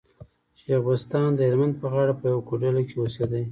[0.59, 3.43] شېخ بستان د هلمند په غاړه په يوه کوډله کي اوسېدئ.